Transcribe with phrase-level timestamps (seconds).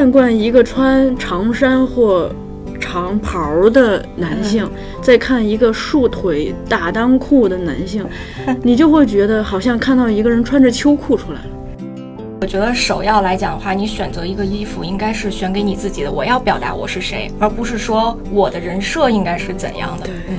[0.00, 2.34] 你看惯一个穿长衫或
[2.80, 4.66] 长袍的男性，
[5.02, 8.02] 再看一个束腿大裆裤的男性，
[8.64, 11.50] 你就会觉得好像看到一个人穿着秋裤出来了。
[12.40, 20.06] 我觉得首要来讲的话，你选择一个衣服应该是选给你自己的，我要表达我是谁，而不是说我的人设应该是怎样的。
[20.30, 20.36] 嗯，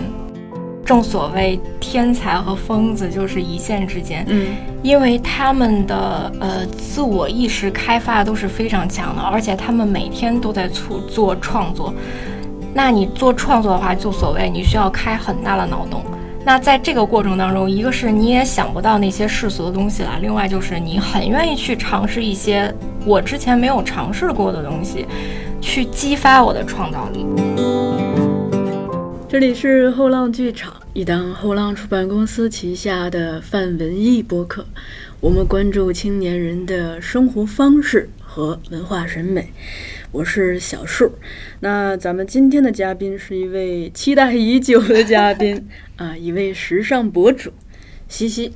[0.92, 4.26] 正所谓天才和疯子就是一线之间。
[4.28, 4.48] 嗯，
[4.84, 11.94] 因为他们的呃自我意识开发都是非常强的，而且他们每天都在做做创作。
[12.74, 16.04] 那你做创作的话，就所谓你需要开很大的脑洞。
[16.44, 22.70] 那在这个过程当中，一个是你也想不到那些世俗的东西了，另外就是你很愿意去尝试一些
[23.06, 25.06] 我之前没有尝试过的东西，
[25.62, 27.26] 去激发我的创造力。
[29.32, 34.66] 这里是后浪剧场，一档后浪出版公司旗下的泛文艺播客，
[35.22, 39.54] 我们关注青年人的生活方式和文化审美。
[40.12, 41.14] 我是小树，
[41.62, 45.66] 那咱们今天的嘉宾是一位期待已久的嘉宾
[45.96, 47.54] 啊，一位时尚博主，
[48.10, 48.52] 西西。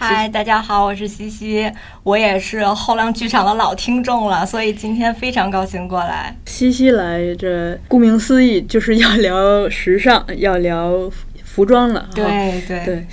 [0.00, 1.68] 嗨，大家好，我是西西，
[2.04, 6.32] 我也是后浪剧场的老听众了，所以今天非常高兴过来。
[6.46, 11.10] 西西来，这顾名思义就是要聊时尚，要聊
[11.42, 12.08] 服装了。
[12.14, 13.06] 对对对。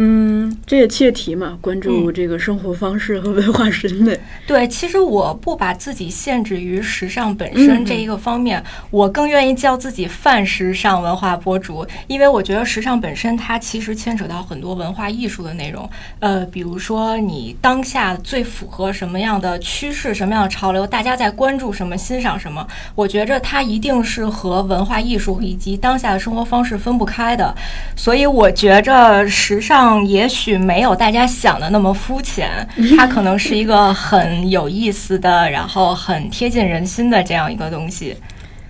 [0.00, 4.16] 嗯，这也切题嘛，关注这个生活方式和文化审美。
[4.46, 15.90] 对，其实我不把自己限制于时尚本身这一个方面，我更愿意叫自己泛时尚文化博主，因为我觉得时尚本身它其实牵扯到很多文化艺术的内容。
[16.20, 27.52] 呃，比如说你当下最符合什么样的趋势、什么样的潮流，大家在关注什么、欣赏什么，我觉着它一定是和文化艺术以及当下的生活方式分不开的。
[27.96, 29.87] 所以我觉着时尚。
[30.04, 32.48] 也许没有大家想的那么肤浅，
[32.96, 38.16] 它可能是一个很有意思的，然后很贴近人心的这样一个东西。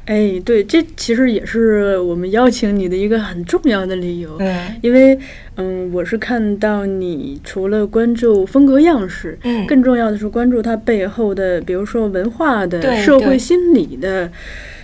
[0.05, 4.37] 哎，对，这其实也是我们邀请你的一个很重要的理由。
[4.41, 5.19] 嗯，因为
[5.57, 14.31] 嗯，我是看到你除了关注风格样式，嗯，更重要的是关注它背后的，比如说文化的、社会心理的。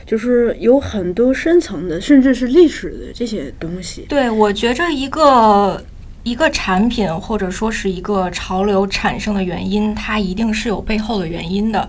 [0.06, 4.05] 就是有很多深层的，甚至是历史的这些东西。
[4.06, 5.83] 对，我觉着一个
[6.25, 11.89] 一个产品或者说是一个潮流产生的原因，它一定是有背后的原因的。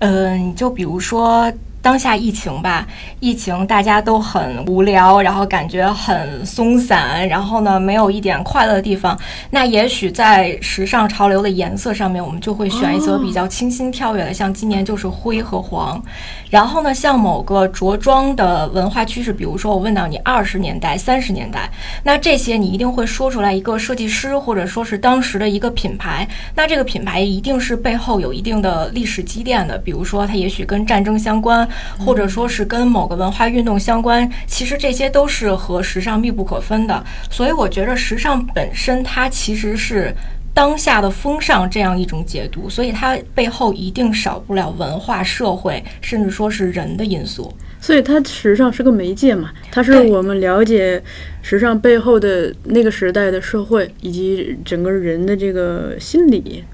[0.00, 1.50] 嗯，就比如说。
[1.86, 2.84] 当下疫情吧，
[3.20, 9.16] 疫情大家都很无聊，然后感觉很松散，然后呢没有一点快乐的地方。
[9.50, 16.02] 那也许在时尚潮流的颜色上面，我们就会选一则比较清新跳跃的，像今年就是灰和黄。
[16.50, 21.70] 然后呢，像某个着装的文化趋势，比如说我问到你二十年代、三十年代，
[22.02, 26.26] 那这些你一定会说出来一个设计师或者说是当时的一个品牌。
[26.56, 31.68] 那这个品牌一定是背后有一定的历史积淀的，比如说它也许跟战争相关。
[31.98, 37.04] 或者说是跟某个文化运动相关，其实这些都是和时尚密不可分的。
[37.30, 40.14] 所以我觉得时尚本身它其实是
[40.54, 47.52] 当下的风尚这样一种解读，所以它背后一定少不了文化、社会，甚至说是人的因素。
[47.78, 51.00] 所以它时尚是个媒介嘛，它是我们了解
[51.42, 56.64] 时尚背后的那个时代的社会以及整个人的这个心理。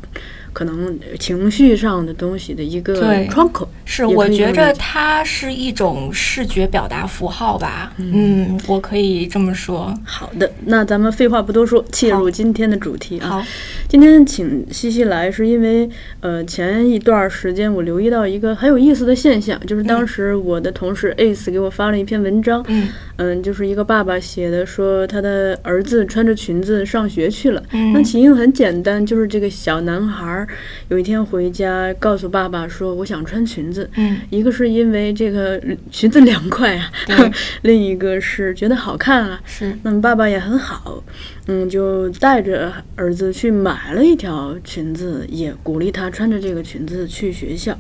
[0.53, 7.93] 可能情绪上的东西的一个窗口，是我觉着它是一种视觉表达符号吧。
[7.97, 9.93] 嗯，我可以这么说。
[10.05, 13.29] 好的，那咱们废话不多说，切入今天的主题啊。
[13.29, 13.45] 好，
[13.89, 15.89] 今天请西西来，是因为
[16.21, 22.65] 呃前一段时间我留意到一个很有意思的现象，就是当时我的同事 Ace 给我发了一篇文章。
[22.69, 22.89] 嗯。
[23.17, 27.63] 嗯，就是一个爸爸写的，说他的儿子穿着裙子上学去了。
[27.71, 30.42] 嗯，那起因很简单，就是这个小男孩
[30.89, 35.61] 有一天回家，告诉爸爸说：“我想穿裙子。”嗯，一个是因为这个
[35.91, 36.91] 裙子凉快啊，
[37.63, 39.41] 另一个是觉得好看啊。
[39.45, 41.03] 是，那么爸爸也很好，
[41.47, 47.79] 嗯，就带着儿子去买了一条裙子，也鼓励他穿着这个裙子去学校。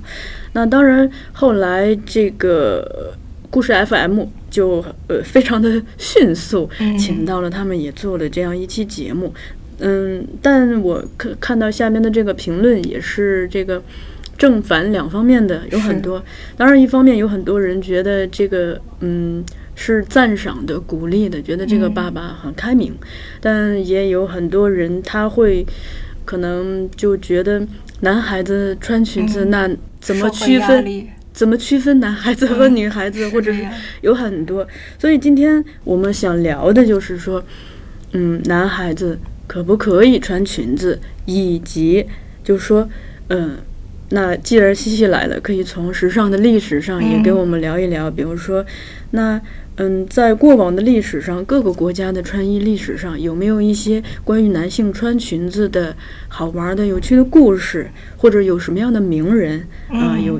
[0.52, 3.14] 那当然，后来这个。
[3.52, 9.26] 故事 FM 就呃非常的迅速，请到了他们，也做了这样一期节目。
[9.26, 9.52] 嗯，
[10.40, 13.82] 但我看看到下面的这个评论也是这个
[14.38, 16.22] 正反两方面的有很多。
[16.56, 22.94] 当然，一方面有很多人觉得这个嗯是赞赏的、鼓励的，觉得这个爸爸很开明。
[23.40, 25.66] 但也有很多人他会
[26.24, 27.66] 可能就觉得
[28.00, 29.70] 男孩子穿裙子那
[30.00, 31.06] 怎么区分？
[31.32, 33.66] 怎么区分男孩子和女孩子，或者是
[34.02, 34.68] 有很多，
[34.98, 37.42] 所以今天我们想聊的就是说，
[38.12, 42.06] 嗯，男孩子可不可以穿裙子，以及
[42.42, 42.88] 就是说，
[43.28, 43.58] 嗯，
[44.10, 48.64] 那既然西西来了，可以从时尚的历史上也给我们聊一聊，比如说，
[49.10, 49.40] 那
[49.76, 55.96] 嗯，在过往的历史上，各个国家的穿衣历史上有没有一些关于男性穿裙子的
[56.28, 60.18] 好玩的、有趣的故事，或者有什么样的名人啊？
[60.18, 60.38] 有，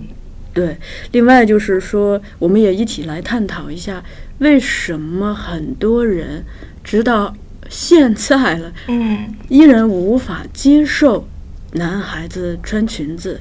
[0.52, 0.76] 对。
[1.12, 4.04] 另外就是说，我们也一起来探讨一下，
[4.40, 6.44] 为什么很多人
[6.84, 7.34] 直到
[7.72, 11.26] 现在了，嗯，依然无法接受
[11.72, 13.40] 男孩子穿裙子。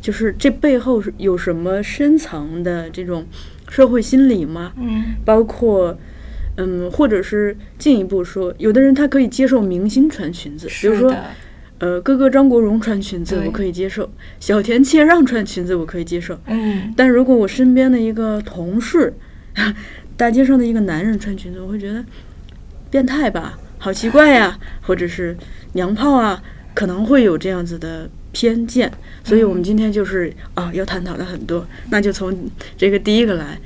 [0.00, 3.26] 就是这背后是有什么深层的这种
[3.68, 4.72] 社会心理吗？
[4.76, 5.98] 嗯，包括，
[6.56, 11.14] 嗯，或者是进一步说，有的人他可以接受明星穿裙子，比如说，
[11.78, 14.08] 呃，哥哥张国荣穿裙子我可以接受，
[14.38, 16.38] 小田切让穿裙子我可以接受。
[16.46, 19.12] 嗯，但如果我身边的一个同事，
[20.16, 22.04] 大街上的一个男人穿裙子，我会觉得
[22.90, 25.36] 变态吧，好奇怪呀，或者是
[25.74, 26.42] 娘炮啊，
[26.74, 28.10] 可能会有这样子的。
[28.32, 28.92] 偏见，
[29.24, 32.36] 所以我们今天就是啊，要探讨的很多，那就从
[32.76, 33.58] 这个第一个来。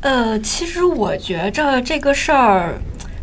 [0.00, 2.80] 呃，其实我觉着这个事儿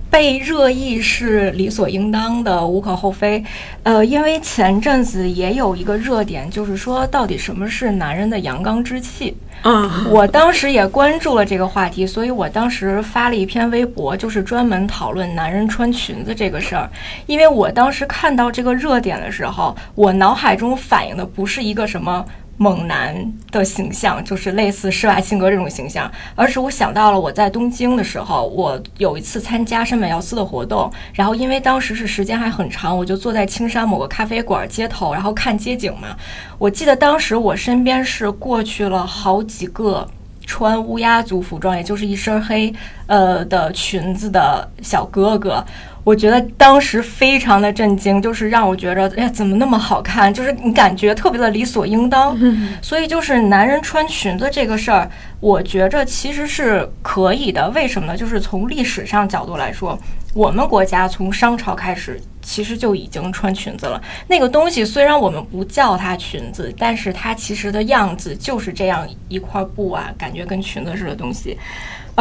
[0.09, 3.43] 被热议是理所应当的，无可厚非。
[3.83, 9.35] 呃，因为前阵子也有一个热点，就是说到底什么是男人的阳刚之气。
[9.61, 16.89] 啊，我当时也关注了这个话题，所以我当时发了一篇微博，就是专门讨论男人穿裙子这个事儿。
[17.25, 22.25] 因为我当时看到这个热点的时候，我脑海中反映的不是一个什么。
[22.59, 23.15] 猛男
[23.51, 36.09] 的形象就是类似施瓦辛格这种形象，而是我想到了我在东京的时候，我有一次参加山本耀司的活动，然后因为当时是时间还很长，我就坐在青山某个咖啡馆街头，然后看街景嘛。
[36.57, 40.05] 我记得当时我身边是过去了好几个
[40.45, 42.73] 穿乌鸦族服装，也就是一身黑
[43.07, 45.65] 呃的裙子的小哥哥。
[46.03, 50.33] 我觉得当时非常的震惊，就是让我觉得，哎，怎么那么好看？
[50.33, 52.37] 就是你感觉特别的理所应当。
[52.81, 55.09] 所以就是男人穿裙子这个事儿，
[55.39, 57.69] 我觉着其实是可以的。
[57.71, 58.17] 为什么呢？
[58.17, 59.99] 就是从历史上角度来说，
[60.33, 64.01] 我们国家从商朝开始其实就已经穿裙子了。
[64.27, 71.57] 那个东西虽然我们不叫它裙子，但是它其实的样子就是这样一块布啊，感觉跟裙子似的东西。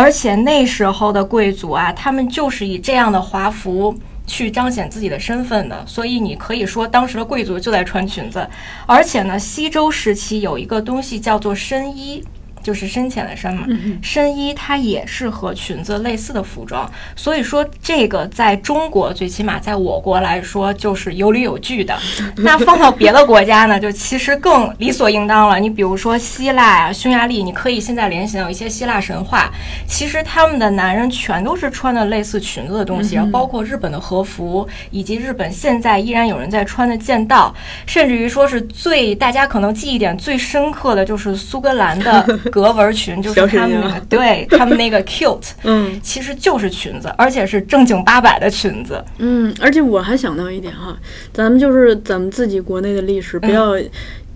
[0.00, 3.92] 而且那时候的贵族啊，他们就是以这样的华服
[4.28, 8.48] 去彰显自己的身份的，所以你可以说当时的贵族就在穿裙子。
[8.86, 12.22] 而且呢，西周时期有一个东西叫做深衣。
[12.68, 13.66] 就是深浅的深嘛，
[14.02, 16.86] 深衣它也是和裙子类似的服装，
[17.16, 21.96] 所以说这个在中国最起码在我国来说就是有理有据的。
[22.36, 25.58] 那放到别的国家呢，就其实更理所应当了。
[25.58, 29.50] 你比如说希腊啊、匈牙利，你可以现在联想到一些希腊神话，
[29.86, 37.54] 其实他们的男人全都是穿的类似裙子的东西，包括日本的和服，以及日本现在依然有人在穿的剑道，
[37.86, 42.18] 甚至于说是最大家可能记忆点最深刻的就是苏格兰的。
[42.60, 49.02] 格纹裙就是他们那个，对他们那个 cute， 嗯，其实就是裙子，而且是正经八百的裙子。
[49.18, 50.96] 嗯，而且我还想到一点哈，
[51.32, 53.76] 咱们就是咱们自己国内的历史，不要，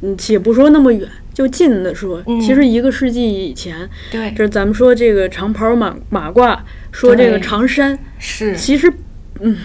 [0.02, 6.58] 嗯，且不说那么远，就近的说，其实一个世纪以前，对，就是咱们说这个长袍马马褂，
[6.90, 8.92] 说这个长衫，是，其实，
[9.40, 9.56] 嗯。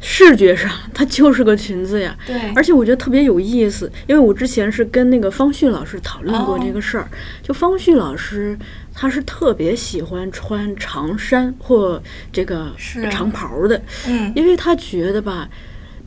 [0.00, 2.16] 视觉上，它就是个裙子呀。
[2.26, 7.06] 对，而且我觉得特别有意思，因为我之前是跟那个方旭老师讨论过这个事儿。
[7.42, 8.58] 就方旭老师，
[8.94, 12.02] 他是特别喜欢穿长衫或
[12.32, 12.72] 这个
[13.10, 13.80] 长袍的。
[14.08, 15.48] 嗯，因为他觉得吧。
[15.52, 15.56] 嗯，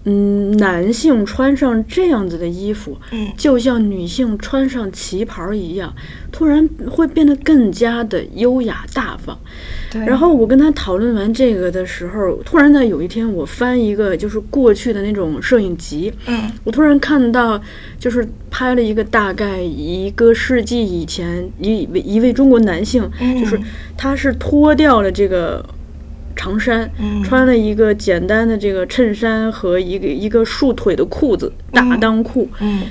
[0.03, 5.93] 男性穿上这样子的衣服，嗯，就像女性穿上旗袍一样，
[6.29, 9.39] 突然会变得更加的优雅大方。
[9.89, 10.05] 对。
[10.05, 17.62] 然后我跟他讨论完这个的时候，突然在有一天，我翻一个就是过去的那种摄影集，嗯，我突然看到，
[17.98, 23.57] 就是拍了一个大概一个世纪以前一位一位中国男性，就是
[23.98, 25.65] 他是脱掉了这个。
[26.44, 26.92] 长衫，
[27.24, 32.50] 穿了一个简单的这个衬衫和一个一个束腿的裤子，大裆裤。
[32.60, 32.82] 嗯，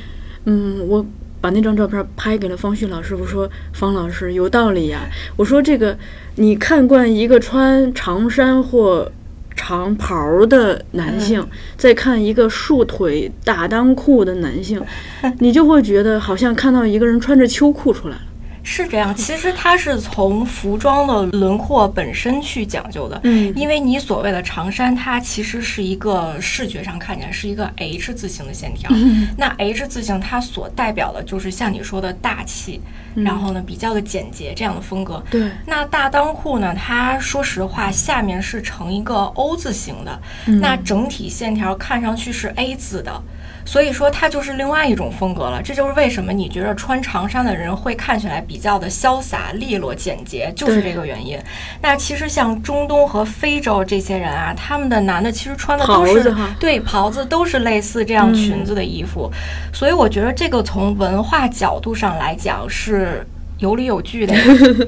[0.47, 1.05] 嗯，我
[1.39, 5.01] 把那张照片拍给了方旭老师，我说方老师有道理呀。
[5.37, 5.95] 我说这个
[6.37, 9.13] 你看惯一个穿长衫或
[9.55, 14.83] 长袍的男性，再看一个束腿大裆裤的男性，
[15.41, 18.23] 你就会觉得好像看到一个人穿着秋裤出来了。
[18.65, 23.21] 是这样，其实它是从服装的轮廓本身去讲究的。
[23.25, 28.91] 嗯，因为你所谓的长衫，它其实是一个视觉上看起来是一个 H 字形的线条。
[29.37, 32.81] 那 H 字形它所代表的就是像你说的大气，
[33.15, 35.23] 然后呢比较的简洁这样的风格。
[35.31, 35.51] 对。
[35.67, 36.75] 那大裆裤呢？
[36.75, 40.21] 它说实话下面是呈一个 O 字形的，
[40.61, 43.23] 那整体线条看上去是 A 字的。
[43.65, 45.61] 所以说它就是另外一种风格了。
[45.63, 51.39] 这就是为什么你觉得穿长衫的人会看起来比较的潇洒、利落、简洁，就是这个原因。
[51.81, 59.31] 那其实像中东和非洲这些人啊，他们的男的其实穿的都是对袍子，都是类似这样裙子的衣服。
[59.73, 63.27] 所以我觉得这个从文化角度上来讲是
[63.59, 64.35] 有理有据的。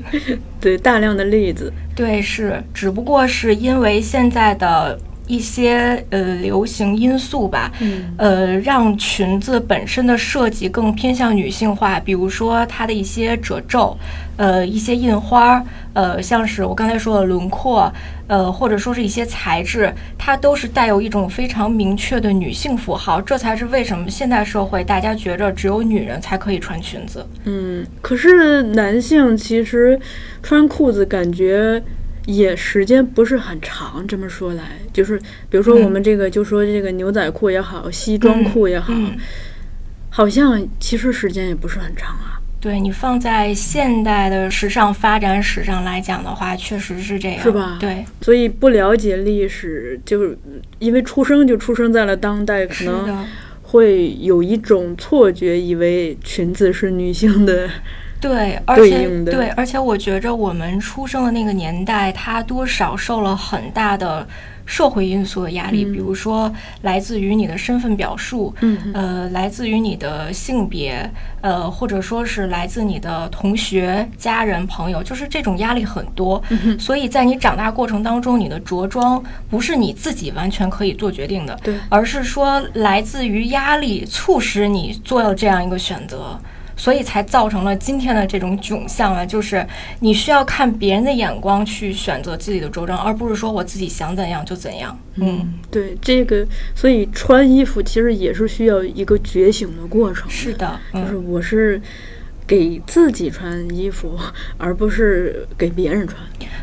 [0.60, 1.72] 对，大量的例子。
[1.94, 4.98] 对，是，只不过是因为现在的。
[5.26, 13.96] 一些呃流行因素吧，嗯呃，让裙子本身的设计更偏向女性化，比如说它的一些褶皱，
[14.36, 15.64] 呃，一些印花，
[15.94, 17.90] 呃，像是我刚才说的轮廓，
[18.26, 27.26] 呃，或者说是一些材质，它都是带有一种非常明确的女性符号，这才是为什么现代社会大家觉着只有女人才可以穿裙子。
[27.44, 29.98] 嗯，可是男性其实
[30.42, 31.82] 穿裤子感觉。
[32.26, 34.62] 也时间不是很长，这么说来，
[34.92, 35.18] 就是
[35.50, 38.94] 比如说我们这个，就说这个牛仔裤也好，西装裤也好，
[40.08, 42.40] 好像其实时间也不是很长啊。
[42.60, 47.76] 对你放在现代的时尚发展史上来讲的话，确实是这样，是吧？
[47.78, 50.38] 对，所以不了解历史，就是
[50.78, 53.26] 因为出生就出生在了当代，可能
[53.64, 57.68] 会有一种错觉，以为裙子是女性的。
[58.24, 64.26] 对，而且对，而且我觉着我们出生的那个年代，它多少受了很大的
[64.64, 66.50] 社会因素的压力，比如说
[66.80, 68.78] 来自于你的身份表述，嗯。
[68.94, 71.10] 呃，来自于你的性别，
[71.42, 76.42] 呃，或者说是来自你的同学、家人、朋友，就是这种压力很多。
[76.78, 86.38] 所以在你长大过程当中，你的着装不是你自己完全可以做决定的，对，而是说来自于压力促使你做了这样一个选择。
[86.76, 89.66] 所以才造成了今天的这种窘相啊，就是
[90.00, 94.98] 你需要看别人的眼光去选择自己的着装，而不是说我自己想怎样就怎样。
[95.16, 100.28] 嗯，对，这个，所以穿衣服其实也是需要一个觉醒的过程。
[100.30, 101.80] 是的，就是我是。
[102.46, 104.18] 给自己穿衣服，
[104.58, 106.20] 而不是给别人穿。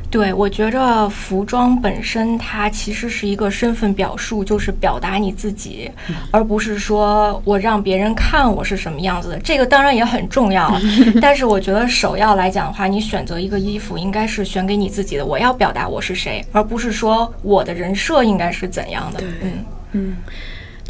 [0.10, 5.90] 对，我觉着服装本身它其实是一个身份表述，就是表达你自己，
[6.32, 9.40] 而不是说我让别人看我是什么样子的。
[9.40, 10.70] 这个当然也很重要，
[11.22, 19.24] 但是我觉得首要来讲的话，你选择一个衣服应该是选给你自己的，我要表达我是谁，而不是说我的人设应该是怎样的。
[19.42, 20.16] 嗯嗯。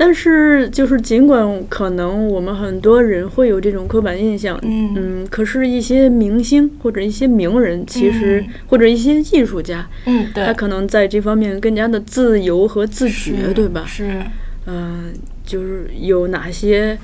[0.03, 13.83] 但是，就是尽管可能我们很多人会有这种刻板印象，嗯嗯，可是，一些明星或者一些名人，其实或者一些艺术家，嗯，对，他可能在这方面更加的自由和自觉，对吧？
[13.85, 14.23] 是，
[14.65, 15.13] 嗯，
[15.45, 16.97] 就是有哪些？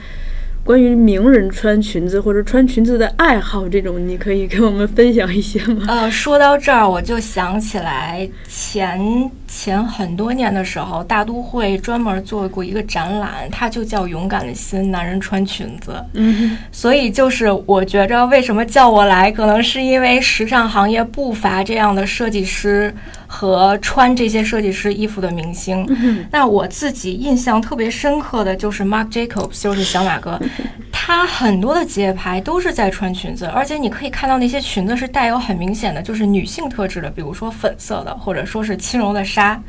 [0.63, 5.85] 关于名人穿裙子或者穿裙子的爱好，这种你可以跟我们分享一些吗？
[5.87, 8.99] 呃，说到这儿，我就想起来前
[9.47, 15.91] 前很多年的时候，大都会专门做过一个展览，它就叫《勇敢的心：男人穿裙子》。
[16.13, 22.93] 嗯，所以就是我觉着，为什么叫我来，可能是因为时尚行业不乏这样的设计师。
[23.29, 30.39] 和穿这些设计师衣服的明星，嗯那我自己印象特别深刻的就是 Marc Jacobs，就是小马哥，
[30.93, 39.61] 他很多的街拍都是在穿裙子，而且你可以看到那些裙子是带有很明显的就是女性特质的，比如说粉色的，或者说是轻柔的纱，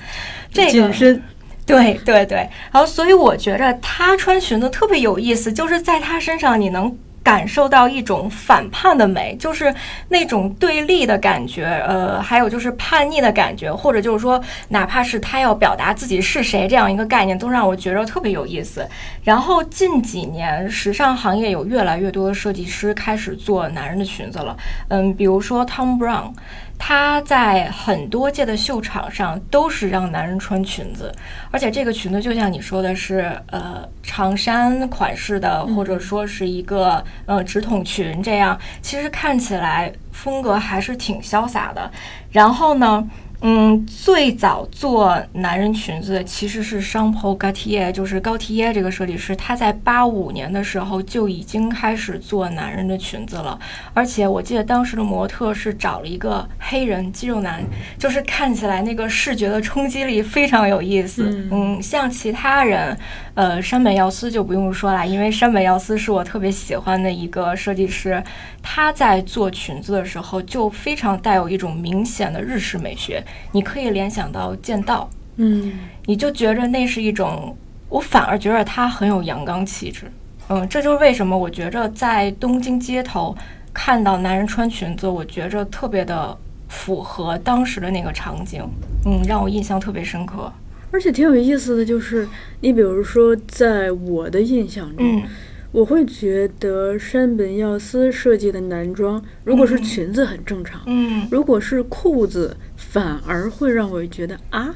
[0.50, 1.22] 这紧身，
[1.66, 6.96] 对对对，然后所以我觉着他穿裙子特别有意思，就是在他身上你能。
[7.20, 9.74] 感受到一种反叛的美，就是
[10.08, 18.88] 那种对立的感觉，呃，还有就是叛逆的感觉，或者就是说，哪怕是他要表达自己是谁这样一个概念，都让我觉得特别有意思。
[19.24, 24.56] 然后近几年，时尚行业有越来越多的设计师开始做男人的裙子了，
[24.88, 26.32] 嗯，比如说 Tom Brown。
[26.78, 31.12] 它在很多届的秀场上都是让男人穿裙子，
[31.50, 41.90] 而且这个裙子就像你说的是，呃，长衫款式的，或者说是一个呃直筒裙这样，其实看起来风格还是挺潇洒的。
[42.30, 43.06] 然后呢？
[43.40, 53.56] 嗯，最早做男人裙子的其实是商铺高缇耶，就是高缇耶这个设计师，他在八五年的时候就已经开始做男人的裙子了。
[53.94, 57.62] 而且我记得当时的模特是找了一个黑人肌肉男，
[57.96, 61.48] 就是看起来那个视觉的冲击力非常有意思。
[61.52, 62.98] 嗯，像其他人，
[63.34, 68.20] 呃，山本耀司就不用说了，因为山本耀司是我特别喜欢的一个设计师，
[68.60, 73.22] 他在做裙子的时候就非常带有一种明显的日式美学。
[73.52, 75.72] 你可以联想到剑道，嗯，
[76.06, 77.56] 你就觉着那是一种，
[77.88, 80.10] 我反而觉得他很有阳刚气质，
[80.48, 83.36] 嗯，这就是为什么我觉着在东京街头
[83.72, 86.36] 看到男人穿裙子，我觉着特别的
[86.68, 88.62] 符合当时的那个场景，
[89.06, 90.52] 嗯，让我印象特别深刻。
[90.90, 92.26] 而且挺有意思的就是，
[92.62, 95.22] 你比如说，在我的印象中，
[95.70, 104.74] 我会觉得山本耀司设计的男装，如果是裙子很正常，嗯，如果是裤子，反而会让我觉得啊，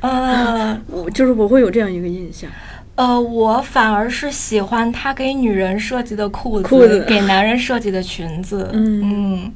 [0.00, 2.50] 呃，我就是我会有这样一个印象。
[2.96, 9.50] 呃，我反而是喜欢他给女人设计的裤子，裤子给男人设计的裙子，嗯，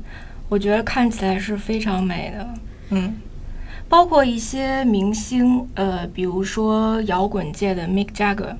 [0.48, 2.48] 我觉得看起来是非常美的，
[2.90, 3.14] 嗯。
[3.88, 8.54] 包括一些明星，呃，比如说摇滚界的 Mick Jagger，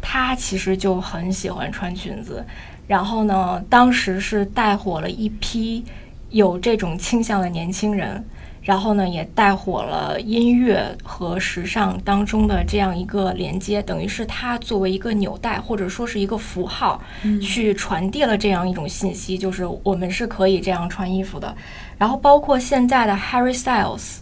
[0.00, 2.44] 他其实就很喜欢穿裙子。
[2.86, 5.84] 然后呢，当时是带火了一批
[6.28, 8.24] 有这种倾向的年轻人，
[8.62, 17.02] 然后呢，也带火了音乐和时尚当中的这样一个连接，等于是它作为一个纽带或者说是一个符号，
[17.42, 21.54] 去传递了这样一种信息，就是我们是可以这样穿衣服的。
[21.96, 24.18] 然后包括现在的 Harry Styles。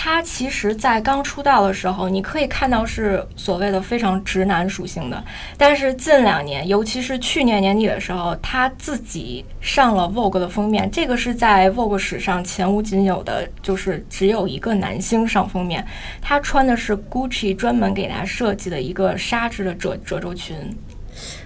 [0.00, 5.24] 他其实，在刚出道的时候，你可以看到是所谓的非常直男属性的。
[5.56, 15.84] 但是近两年，尤其是去年年底的时候，他自己上了 Vogue 的封面，这个是在 Vogue 史上前无仅有的，就是只有一个男星上封面。
[16.22, 20.56] 他穿的是 Gucci 专门给他设计的一个纱质的褶褶皱裙。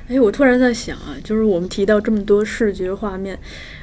[0.08, 3.38] 哎，我突然在想啊，就是我们提到这么多视觉画面。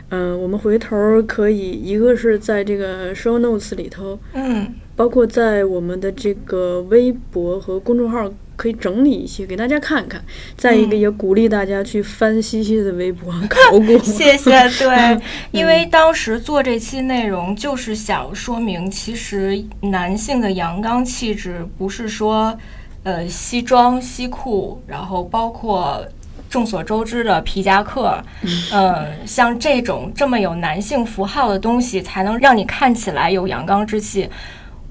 [0.10, 10.24] 嗯，我们回头可以，一个是在这个 show notes 里头，嗯，包括在我们的这个微博和公众号可以整理一些给大家看看。
[10.58, 13.98] 再一个，也鼓励大家去翻西西的微博 考古。
[14.00, 14.50] 谢谢。
[14.80, 22.58] 对， 因为当时做这期内容就是想说明，其实男性的阳刚气质不是说，
[23.04, 26.04] 呃，西装西裤，然后包括。
[26.50, 28.22] 众所周知的皮夹克，
[28.74, 34.30] 嗯，像这种这么有男性符号的东西，才能让你看起来有阳刚之气。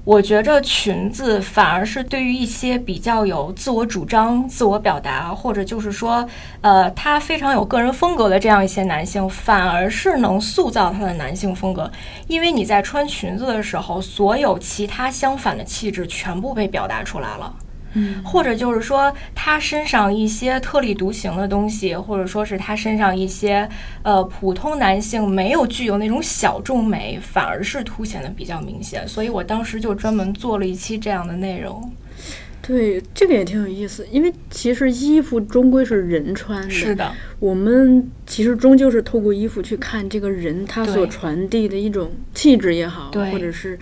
[0.05, 6.27] 我觉着裙子反而是对于一些比较有自我主张、自我表达，或者就是说，
[6.61, 11.91] 呃，他非常有个人风格的这样一些男性，反而是能塑造他的男性风格。
[12.27, 17.53] 因为你在穿裙子的时候，所有其他相反的气质全部被表达出来了。
[17.93, 23.67] 嗯，或者就是说，他身上一些特立独行的东西，或者说是他身上一些
[24.03, 29.07] 呃普通男性没有具有那种小众美，反而是凸显的比较明显。
[29.07, 31.91] 所以我当时就专门做了一期这样的内容。
[32.61, 36.69] 对，这个也挺有意思，因为其实衣服终归是人穿的。
[36.69, 43.79] 是的，我们其实终究是透过衣服去看这个人他所传递的一种气质也好，或者是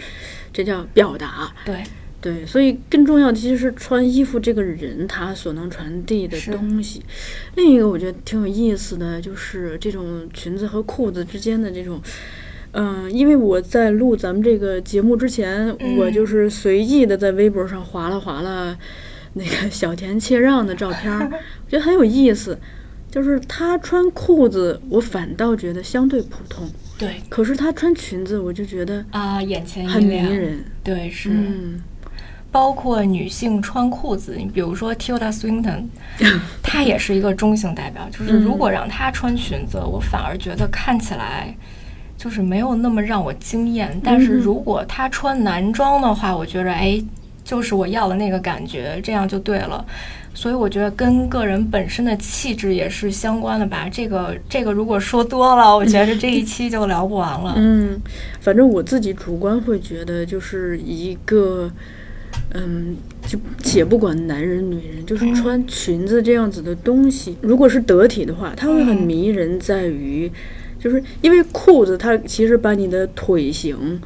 [0.53, 1.51] 这叫表达。
[1.65, 1.83] 对。
[2.19, 7.03] 对，所以更重要的其实是穿衣服这个人他所能传递的东西。
[7.55, 12.01] 另一个我觉得挺有意思的，就是这种裙子和裤子之间的这种，
[12.71, 18.75] 嗯，因为我在录咱们这个节目之前，我就是随意的在微博上划拉划拉
[19.33, 22.57] 那个小田切让的照片， 我觉得很有意思。
[23.09, 26.69] 就是他穿裤子，我反倒觉得相对普通。
[26.97, 30.65] 对，可是他穿裙子，我就觉得啊，眼前很迷人。
[30.83, 31.29] 对，是。
[31.29, 31.81] 嗯。
[32.49, 35.83] 包括女性穿裤子，你比如说 Tilda Swinton，
[36.63, 38.07] 她也是一个中性代表。
[38.09, 41.53] 就是如果让她穿裙子，我反而觉得看起来
[42.17, 43.99] 就是没有那么让我惊艳。
[44.03, 46.99] 但是如果她穿男装的话，我觉得哎，
[47.43, 49.85] 就是我要的那个感觉，这样就对了。
[50.33, 53.89] 所以我觉得跟个人本身的气质也是相关的吧。
[53.91, 57.53] 这个这个如果说多了，我觉得这一期就聊不完了。
[57.57, 57.99] 嗯，
[58.39, 61.69] 反正我自己主观会觉得就是一个。
[62.53, 62.95] 嗯，
[63.27, 70.31] 就且不管男人女人，就是穿裙子这样子的东西，如果是得体的话，它会很迷人，在于，
[70.79, 73.99] 就是因为裤子它其实把你的腿型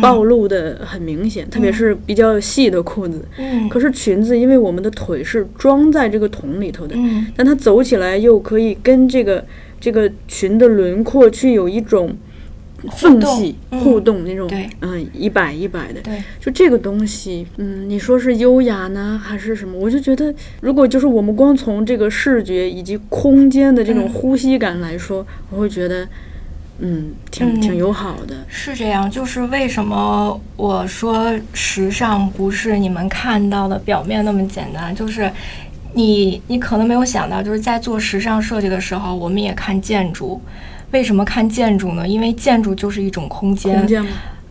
[0.00, 3.24] 暴露的很明显，特别是比较细的裤子。
[3.38, 3.68] 嗯。
[3.68, 6.94] 可是裙子，因为我们的腿是装在这个桶里头的，
[7.34, 9.44] 但它走起来又可以跟这个
[9.80, 12.16] 这个裙的轮廓去有一种。
[12.92, 14.48] 缝隙互动那种，
[14.80, 19.76] 嗯，一摆一摆的，对，就这个东西，嗯，你说是优雅呢，还是什么？
[19.76, 26.06] 我就觉得，如果就是我们光从这个视觉以及空间的这种呼吸感来说，我会觉得，
[26.78, 28.36] 嗯，挺挺友好的。
[28.46, 34.94] 是这样，就是为什么我说时尚不是你们看到的表面那么简单？
[34.94, 35.28] 就是
[35.98, 40.40] 你你可能没有想到，就是在做时尚设计的时候，我们也看建筑。
[40.92, 42.06] 为什么看建筑呢？
[42.06, 43.84] 因为建筑就是一种空间。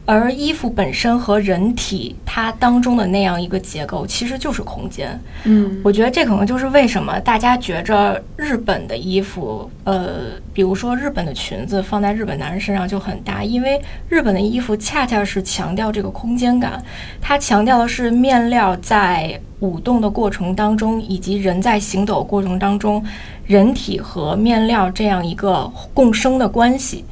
[0.08, 5.20] 而衣服本身和人体它当中的那样一个结构，其实就是空间。
[5.44, 16.82] 嗯，我觉得这可能就是为什么大家觉着日本的衣服，呃，比如说日本的裙子放在日本男人身上就很大，因为日本的衣服恰恰是强调这个空间感，
[17.22, 23.04] 它强调的是面料在舞动的过程当中，以及人在行走过程当中，
[23.46, 27.04] 人体和面料这样一个共生的关系。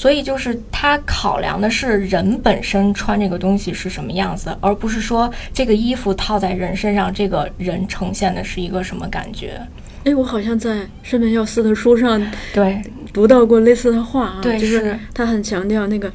[0.00, 9.60] 所以就是他考量的是人本身穿这个东西是什么样子，而不是说这个衣服套在人身上，这个人呈现的是一个什么感觉。
[10.04, 12.18] 哎，我好像在山本耀司的书上
[12.54, 12.82] 对
[13.12, 16.10] 读到过类似的话啊，对，就是他很强调那个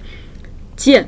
[0.76, 1.08] 剑，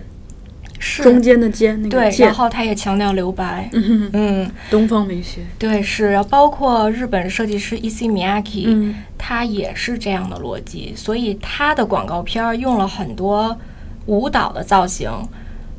[0.80, 1.04] 是。
[1.04, 3.70] 中间的尖那个对，然，后他也强调留白。
[3.74, 8.08] 嗯，嗯，东方美学，对，是，包括日本设计师 E.C.
[8.08, 8.96] Miyake，、嗯。
[9.20, 13.58] 他也是这样的逻辑，所以他的广告片儿用了很多
[14.06, 15.12] 舞蹈的造型，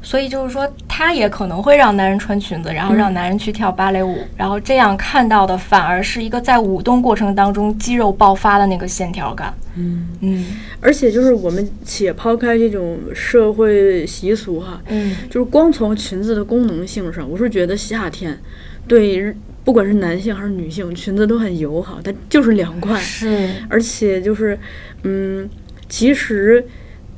[0.00, 9.52] 所以就是说，他也可能会让男人穿裙子，然后让男人去跳芭蕾舞，然后这样看到的反而是一个在舞动过程当中肌肉爆发的那个线条感。
[9.76, 10.46] 嗯，嗯。
[10.80, 18.38] 而且就是我们且抛开这种社会习俗哈，嗯，就是光从裙子的功能性上，我是觉得夏天
[18.86, 19.34] 对
[19.64, 24.58] 不管是男性还是女性，裙子都很友好，它就是凉快，是，而且就是，
[25.02, 25.46] 嗯，
[25.88, 26.64] 其实，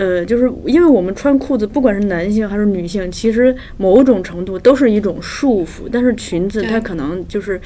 [0.00, 7.60] 呃，就是因为我们穿裤子，不管是男性还是女性，其实某种程度都是一种束缚，但是裙子它可能就是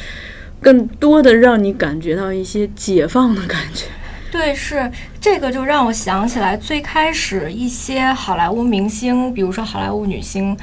[0.60, 3.86] 更多的让你感觉到一些解放的感觉。
[4.32, 10.56] 对，是这个就让我想起来，最开始一些好莱坞明星，比如说好莱坞女星，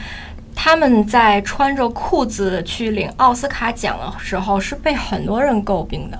[0.53, 6.19] 他们在穿着裤子去领奥斯卡奖的时候，是被很多人诟病的。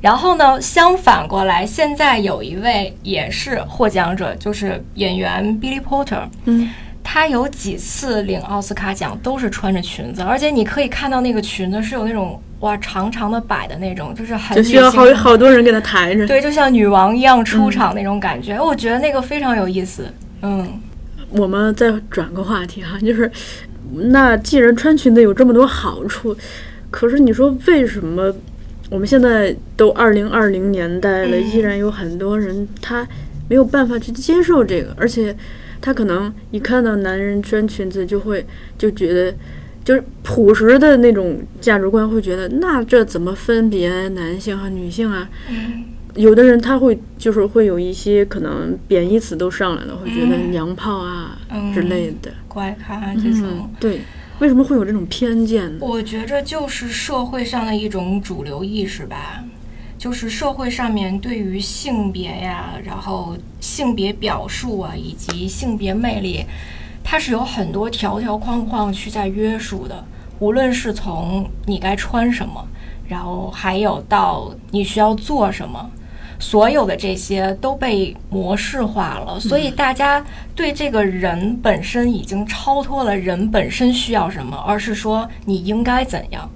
[0.00, 6.70] 然后呢，相反过来，现在有一位也是获奖者，就是演员 Billy Porter，嗯，
[7.02, 16.26] 他有几次领奥斯卡奖都是穿着裙子，而且你可以看到那个裙子是有那种哇长长的摆的那种，就是很就需要好好多人给他抬着。
[16.26, 20.06] 对，就像女王一样出场那种感觉，我觉得那个非常有意思。
[20.42, 20.80] 嗯，
[21.30, 23.28] 我们再转个话题哈，就是
[23.92, 26.36] 那既然穿裙子有这么多好处，
[26.90, 28.32] 可是你说为什么
[28.90, 33.06] 我们现在都二零二零年代了，嗯依然有很多人他
[33.48, 35.36] 没有办法去接受这个，而且
[35.80, 38.44] 他可能一看到男人穿裙子就会
[38.76, 39.34] 就觉得。
[39.84, 45.26] 就是朴实的那种价值观，会觉得那这怎么分别男性和女性啊？
[45.48, 52.30] 嗯有的人他会就是会有一些可能贬义词都上来了，会觉得嗯娘炮啊嗯之类的。
[52.48, 53.48] 怪咖这种。
[53.50, 54.00] 嗯，对，
[54.40, 55.78] 为什么会有这种偏见呢？
[55.80, 59.42] 我觉着就是社会上的一种主流意识吧，
[59.98, 66.44] 就是社会上面对于性别呀，然后性别表述啊，以及性别魅力，
[67.02, 70.04] 它是有很多条条框框去在约束的。
[70.38, 72.64] 无论是从你该穿什么，
[73.08, 75.90] 然后还有到你需要做什么，
[76.38, 80.24] 所有的这些都被模式化了，所以大家
[80.54, 86.48] 对这个人本身已经超脱了人本身需要什么，而是说你应该怎样。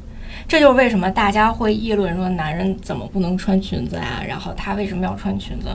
[0.46, 5.68] 这就是为什么大家会议论说男人怎么不能穿裙子呀、然后他为什么要穿裙子？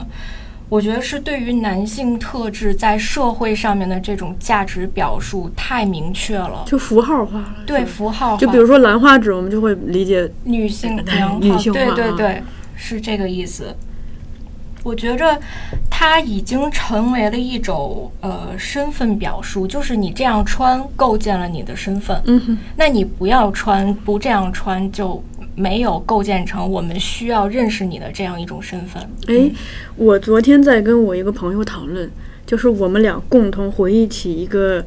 [0.68, 7.54] 我觉得是对于男性特质在社会上面的这种价值表述太明确了，就符号化了。
[7.66, 8.36] 对符号化。
[8.36, 12.42] 就比如说兰花指，我们就会理解，女性对娘炮，女性化对对啊对，
[12.76, 13.74] 是这个意思。
[14.88, 15.38] 我觉着
[15.90, 22.18] 它已经成为了一种呃身份表述，就是你这样穿构建了你的身份。
[22.24, 25.22] 嗯哼，那你不要穿，不这样穿就
[25.54, 29.02] 没有构建成我们需要认识你的这样一种身份。
[29.26, 29.50] 哎，
[29.96, 32.10] 我昨天在跟我一个朋友讨论，
[32.46, 34.82] 就是我们俩共同回忆起一个，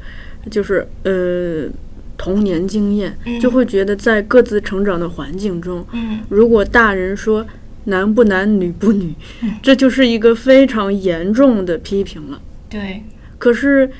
[0.50, 1.70] 就是呃
[2.18, 7.46] 童年经验，嗯就会觉得在各自成长的环境中，嗯如果大人说
[7.86, 12.40] 男不男女不女，嗯这就是一个非常严重的批评了。
[12.70, 13.04] 对，
[13.38, 13.92] 可是，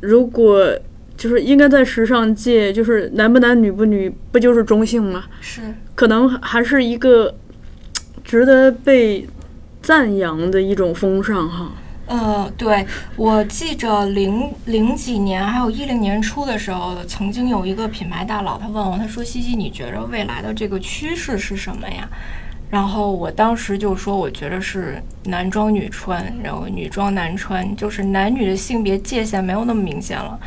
[0.00, 0.76] 如果
[1.16, 5.24] 就是应该在时尚界，就是男不男女不女，不就是中性吗？
[5.40, 5.62] 是，
[5.94, 7.34] 可能还是一个
[8.24, 9.26] 值得被
[9.80, 11.72] 赞扬的一种风尚哈。
[12.06, 12.84] 呃，对
[13.16, 22.08] 我记着零零几年，还有一零年初的时候，曾经有一个品牌大佬，他问我，他说：“西西，你觉着未来的这个趋势是什么呀？”
[22.72, 30.40] 然后我当时就说，我觉得是男装女穿，然后女装男穿，就是男女的性别界限没有那么明显了。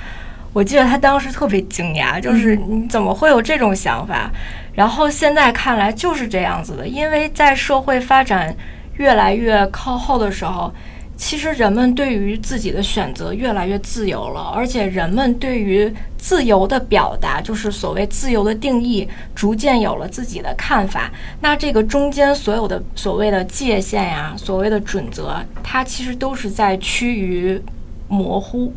[0.52, 4.32] 我记得他当时特别惊讶，就是你怎么会有这种想法？
[4.74, 8.56] 然后现在看来就是这样子的，因为在社会发展
[8.96, 10.74] 越来越靠后的时候，
[11.18, 21.10] 其实人们对于自己的选择越来越自由了，而且人们对于自由的表达，就是所谓自由的定义，逐渐有了自己的看法。
[21.40, 27.62] 那这个中间所有的所谓的界限呀，所谓的准则，它其实都是在趋于
[28.10, 28.74] 模糊，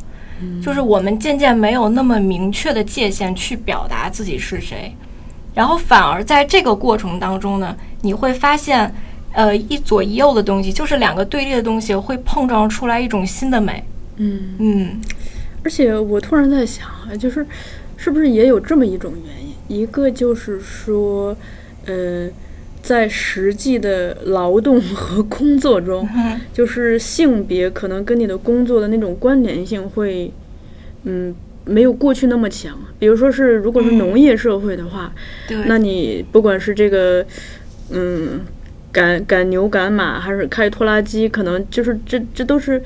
[0.62, 4.94] 就是我们渐渐没有那么明确的界限去表达自己是谁，
[5.55, 8.94] 然后反而在这个过程当中呢，你会发现。
[9.32, 13.84] 呃，一左一右的东西，就是两个对立的东西，会碰撞出来一种新的美。
[14.16, 15.00] 嗯嗯，
[15.62, 17.46] 而且我突然在想啊，就是
[17.96, 19.80] 是不是也有这么一种原因？
[19.80, 21.36] 一个就是说，
[21.86, 22.28] 呃，
[22.82, 26.08] 在实际的劳动和工作中，
[26.52, 30.32] 就是性别可能跟你的工作的那种关联性会，
[31.04, 31.32] 嗯，
[31.64, 32.76] 没有过去那么强。
[32.98, 35.12] 比如说是，如果是农业社会的话，
[35.66, 37.24] 那你不管是这个，
[37.90, 38.40] 嗯。
[38.98, 42.82] 赶赶牛赶马还是开拖拉机，可能就是这这都是，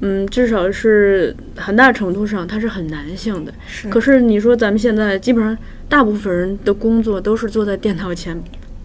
[0.00, 3.54] 嗯，至少是很大程度上它是很男性的。
[3.66, 3.88] 是。
[3.88, 5.56] 可是你说咱们现在基本上
[5.88, 8.38] 大部分人的工作都是坐在电脑前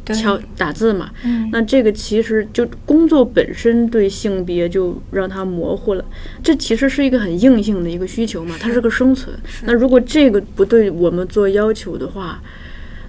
[0.05, 1.11] 敲打字嘛。
[1.25, 1.49] 嗯。
[1.51, 6.05] 那这个其实就工作本身对性别就让它模糊了。
[6.41, 9.35] 这其实是一个很硬性的一个需求嘛，它是个生存。
[9.65, 12.41] 那如果这个不对我们做要求的话，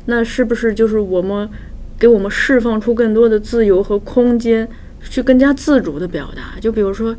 [0.07, 1.48] 那是不是就是我们？
[1.98, 4.68] 给我们释放出更多的自由和空间，
[5.09, 6.59] 去更加自主的表达。
[6.61, 7.16] 就比如说，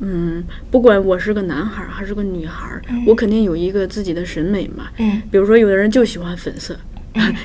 [0.00, 4.88] 嗯，不管我是个男孩还是个女孩，我肯定有一个自己的审美嘛。
[4.98, 6.76] 嗯，比如说，有的人 就喜欢粉色，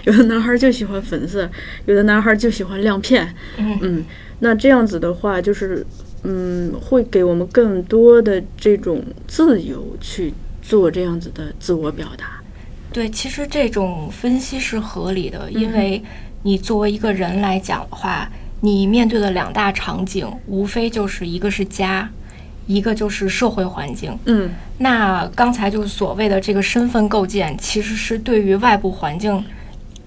[0.05, 1.49] 有的男孩就喜欢粉色，
[1.85, 3.33] 有的男孩就喜欢亮片。
[3.57, 4.03] 嗯，
[4.39, 5.85] 那这样子的话，就是
[6.23, 12.41] 嗯，会给我们更多的这种自由去做这样子的自我表达。
[12.91, 16.01] 对，其实这种分析是合理的，因为。
[16.43, 18.30] 你作为一个人来讲的话，
[18.62, 22.10] 你面对的两大场景，无非就是一个是家，
[22.65, 24.17] 一个就是社会环境。
[24.26, 29.43] 嗯，那刚才就是所谓的这个身份构建，其实是对于外部环境。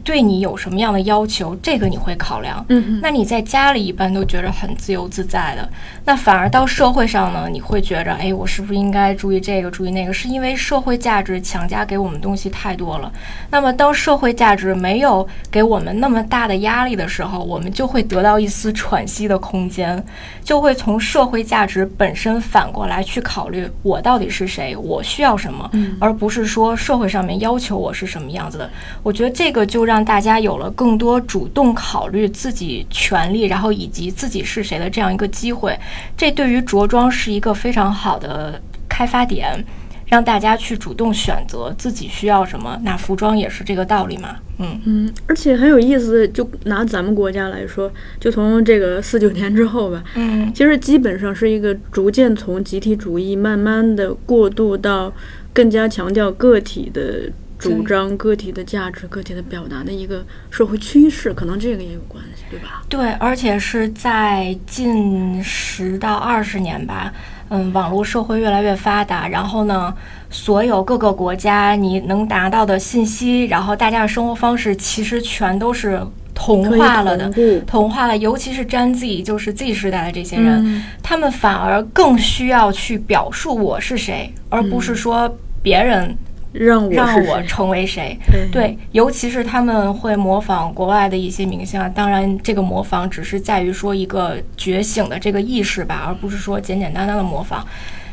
[0.03, 2.65] 对你有什么样的要求，这个你会考量。
[2.69, 5.69] 嗯，那你在家里一般都觉得很自由自在的，
[6.05, 10.13] 那反而到社会上呢，你会觉着，哎，我是不是应该注意这个，注意那个？
[10.13, 13.13] 是因为社会价值强加给我们东西太多了。
[13.51, 20.03] 那么当社会价值没有给我们那么大的压力的时候，我们就会得到一丝喘息的空间，
[20.43, 28.71] 就会从社会价值本身反过来去考虑我到底是谁，我需要什么，而不是说社会上面要求我是什么样子的。
[29.03, 29.90] 我觉得这个就。
[29.91, 35.77] 让大家有了更多主动考虑自己权利，然后以及自己是谁的这样一个机会，
[36.17, 39.65] 这对于着装是一个非常好的开发点，
[40.07, 42.79] 让大家去主动选择自己需要什么。
[42.85, 44.37] 那服装也是这个道理嘛？
[44.59, 55.13] 嗯嗯，而且很有意思，就拿咱们国家来说，就从这个四九年之后吧，嗯，其实基本上是一个逐渐从集体主义慢慢的过渡到
[55.53, 57.29] 更加强调个体的。
[57.61, 62.83] 主张个体的价值、个体的表达的一个社会趋势，可能这个也有关系，对吧？
[62.89, 67.13] 对，而且是在近十到二十年吧，
[67.51, 69.95] 嗯，网络社会越来越发达，然后呢，
[70.31, 76.01] 所有各个国家你能达到的信息，然后大家的生活方式其实全都是
[76.35, 77.31] 同化了的，
[77.67, 78.17] 同化了。
[78.17, 86.17] 尤其是 Z，就是 Z 时代的这些人，他们反而更需要去表述我是谁，而不是说别人。
[86.53, 88.19] 让我让我成为谁？
[88.51, 91.89] 对，尤其是他们会模仿国外的一些明星啊。
[91.89, 97.67] 当然，这个模仿只是在于说一个觉醒的这个意识吧，而不是说简简单单的模仿。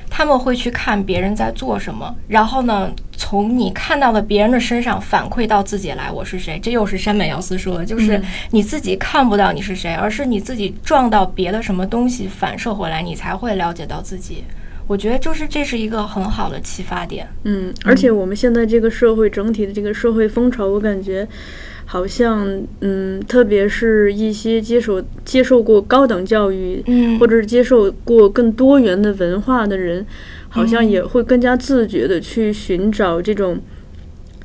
[0.10, 6.58] 他们会去看别人在做什么，然后呢，从你看到的别人的身上反馈到自己来，我是谁？
[6.60, 8.20] 这又是山本耀司说的，就是
[8.52, 14.46] 你自己看不到你是谁，而是你自己撞到别的什么东西反射回来，你才会了解到自己。
[14.88, 17.28] 我觉得就是这是一个很好的启发点。
[17.44, 21.28] 嗯，而且我们现在这个社会整体的这个社会风潮，我感觉
[21.86, 22.48] 好像，
[22.80, 30.06] 嗯，特别是一些接受接受过高等教育，嗯，或者是接受过更多元的文化的人，
[30.50, 33.60] 好像也会更加自觉的去寻找这种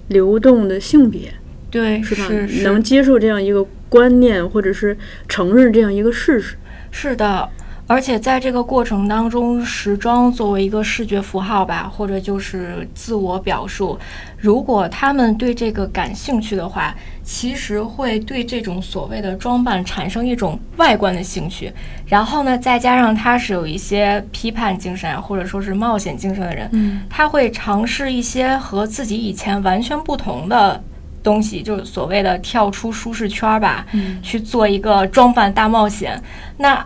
[0.09, 1.33] 流动的性别，
[1.71, 2.27] 对，是吧？
[2.49, 4.97] 是能接受这样一个观念，或者是
[5.29, 6.57] 承认这样一个事实。
[6.91, 7.49] 是的。
[7.93, 13.99] 而且在这个过程当中，时装作为一个视觉符号吧，或者就是自我表述，
[14.39, 21.71] 如果他们对这个感兴趣的话，其实会对这种所谓的装扮产生一种外观的兴趣。
[22.07, 30.83] 然后呢，再加上他是有一些批判精神或者说是冒险精神的人，嗯，他会尝试一些和自己以前完全不同的
[31.23, 36.19] 东西，就是所谓的跳出舒适圈吧，嗯，去做一个装扮大冒险。
[36.57, 36.83] 那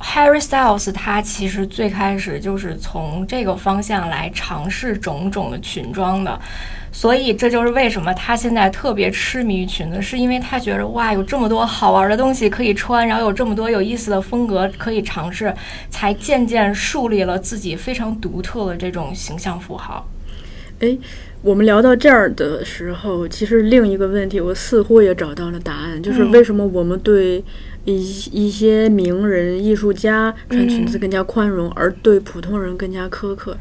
[0.00, 6.38] Harry Styles 他其实最开始就是从这个方向来尝试种种的裙装的。
[6.92, 15.54] 所以这就是为什么他现在特别痴迷于裙子，是因为他觉得哇，有这么多好玩的东西可以穿，然后有这么多有意思的风格可以尝试，
[15.88, 20.04] 才渐渐树立了自己非常独特的这种形象符号。
[20.80, 20.98] 哎，
[21.42, 27.44] 我们聊到这儿的时候，其实另一个问题，我似乎也找到了答案，就是为什么我们对
[27.84, 27.94] 一
[28.32, 33.56] 一些名人、艺术家穿裙子更加宽容，而对普通人更加苛刻？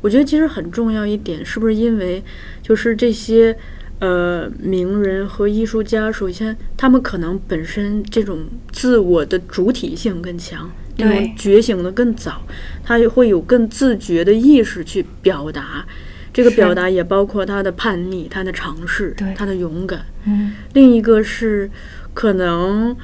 [0.00, 2.22] 我觉得其实很重要一点，是不是因为
[2.62, 3.56] 就是这些
[3.98, 12.42] 呃名人和艺术家，首先他们可能本身这种自我的主体性更强，那种觉醒的更早，
[12.82, 15.86] 他也会有更自觉的意识去表达。
[16.32, 20.06] 这个表达也包括他的叛逆、他的尝试、他的勇敢。
[20.26, 21.68] 嗯，另一个是
[22.14, 22.96] 可能，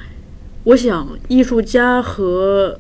[0.67, 2.79] 我想艺术家和。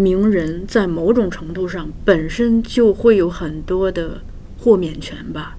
[0.00, 4.20] 名人在某种程度上本身就会有很多的
[4.56, 5.56] 豁免权吧？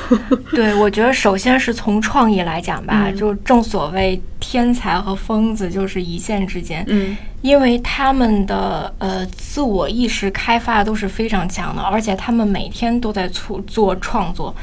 [0.50, 6.82] 对，我觉得首先是从创意来讲吧，就正所谓天才和疯子就是一线之间。
[6.88, 14.56] 嗯，因为他们的呃自我意识开发都是非常强的，而且他们每天都在做做创作。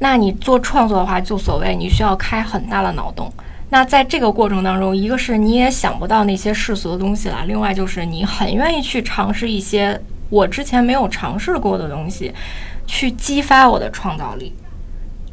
[0.00, 3.32] 那你做创作的话，就所谓你需要开很大的脑洞。
[3.70, 10.00] 那在这个过程当中，一个是你也想不到那些世俗的东西了，另外就是你很愿意去尝试一些
[10.30, 12.32] 我之前没有尝试过的东西，
[12.86, 14.54] 去激发我的创造力。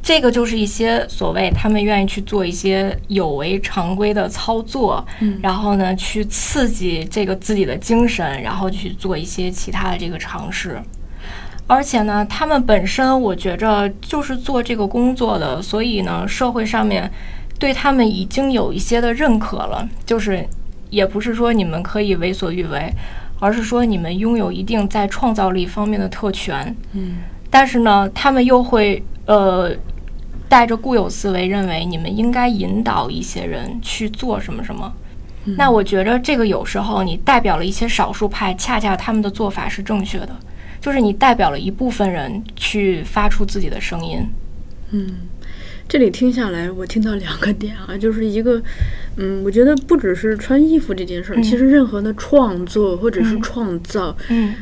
[0.02, 5.04] 这个就是一些所谓他们愿意去做一些有违常规的操作，
[5.42, 10.78] 然后呢，去刺激这个自己的精神，然后去做一些其他的这个尝试。
[11.68, 17.10] 而且呢，他们本身我觉着就是做这个工作的，所以呢，社会上面。
[17.58, 20.46] 对他们已经有一些的认可了，就是
[20.90, 22.94] 也不是说你们可以为所欲为，
[23.40, 26.76] 而是说你们拥有一定在创造力方面的特权。
[26.92, 27.18] 嗯，
[27.50, 29.72] 但是呢，他们又会呃
[30.50, 34.94] 带着固有思维，认为你们应该引导一些人去做什么什么。
[35.58, 40.36] 那我觉得这个有时候你代表了一些少数派，恰恰他们的做法是正确的，
[40.82, 44.28] 就是你代表了一部分人去发出自己的声音。
[44.92, 45.16] 嗯。
[45.88, 48.62] 这里听下来，我听到两个点啊， 就是一个，
[49.18, 54.54] 嗯，我觉得不只是穿衣服这件事儿，其实任何的创作或者是创造，嗯，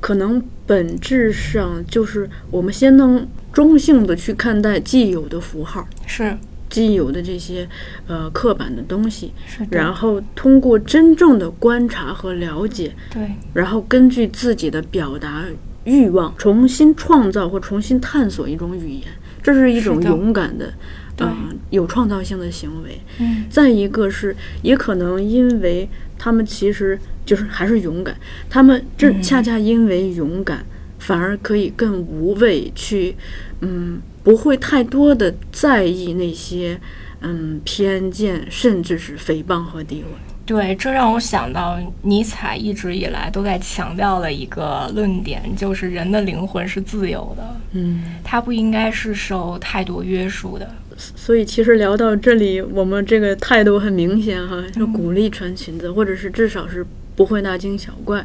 [0.00, 6.36] 可能本质上就是我们先能中性的去看待既有的符号，是。
[6.68, 7.68] 既有的这些
[8.06, 15.44] 呃刻板的东西，是，然后通过真正的观察和了解，对，然后根据自己的表达
[15.84, 19.02] 欲望，重新创造或重新探索一种语言。
[19.42, 20.72] 这是一种勇敢的，
[21.18, 23.00] 嗯，有创造性的行为。
[23.18, 28.16] 嗯，再一个是，也可能因为他们其实就是还是勇敢，
[28.48, 30.64] 他们这恰恰因为勇敢，
[30.98, 33.16] 反而可以更无畏去，
[33.60, 36.80] 嗯，不会太多的在意那些，
[37.20, 40.08] 嗯，偏见，甚至是诽谤和诋毁。
[40.44, 50.68] 对，这让我想到尼采一直以来都在强调的一个论点，就是人的灵魂是自由的，嗯，他不应该是受太多约束的。
[50.96, 56.84] 所以，其实聊到这里，我们这个态度很明显哈，就鼓励穿裙子，或者是至少是
[57.16, 58.24] 不会大惊小怪。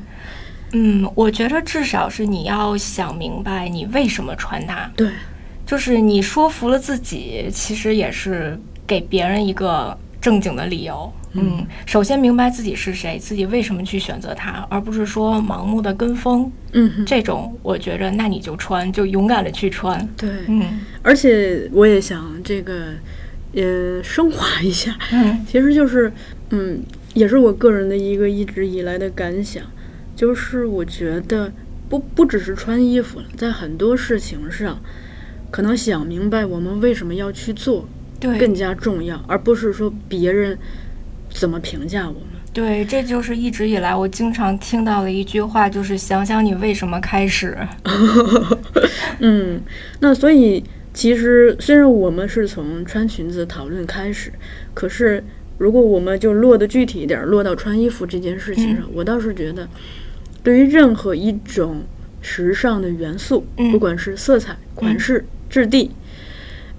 [0.74, 4.92] 嗯，我觉得至少是你要想明白你为什么穿它。
[4.96, 5.10] 对，
[5.66, 11.12] 就是你说服了自己，其实也是给别人一个正经的理由。
[11.34, 16.52] 嗯，首先明白自己是谁，自己为什么去选择它，而不是说盲目的跟风。
[16.72, 20.08] 嗯，这种我觉着，那你就穿，就勇敢的去穿。
[20.16, 22.94] 对，嗯，而且我也想这个，
[23.54, 24.98] 呃，升华一下。
[25.12, 26.12] 嗯，其实就是，
[26.52, 26.82] 嗯，
[27.14, 29.64] 也是我个人的一个一直以来的感想，
[30.16, 31.52] 就是我觉得
[31.90, 34.82] 不不只是穿衣服了，在很多事情上，
[35.52, 37.88] 可能想明白我们为什么要去做，
[38.20, 40.58] 对，更加重要，而不是说别人。
[41.40, 42.24] 怎么评价我们？
[42.54, 47.56] 对，这就是一直以来我经常听到的一句话，就是想想你为什么开始。
[49.20, 49.62] 嗯，
[50.00, 54.32] 那所以其实虽然我们是从穿裙子讨论开始，
[54.74, 55.24] 可是
[55.60, 59.68] 如果我们就落得具体一点，落到穿衣服这件事情上，我倒是觉得，
[60.42, 61.84] 对于任何一种
[62.22, 65.92] 时尚的元素，不管是色彩、款式、质地。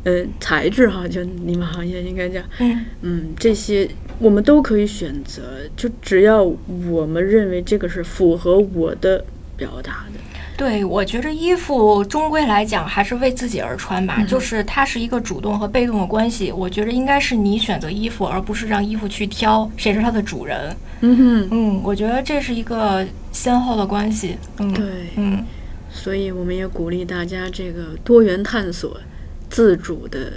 [0.05, 3.89] 呃，材质哈，就你们行业应该讲，嗯嗯，这些
[4.19, 5.43] 我们都可以选择，
[5.77, 6.43] 就只要
[6.89, 9.25] 我们认为这个是符合我的
[9.57, 10.21] 表达的。
[10.57, 16.51] 对，我觉着衣服终归来讲还是为自己而穿吧，就是它是一个主动和被动的关系。
[16.51, 20.77] 我觉着应该是你选择衣服，而不是让衣服去挑谁是它的主人。
[21.01, 24.37] 嗯哼，嗯，我觉得这是一个先后的关系。
[24.59, 24.85] 嗯，对，
[25.15, 25.45] 嗯，
[25.93, 28.97] 所以我们也鼓励大家这个多元探索，
[29.51, 30.33] 自主的